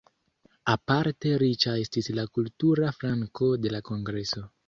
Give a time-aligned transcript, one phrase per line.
[0.71, 4.45] Aparte riĉa estis la kultura flanko de la kongreso.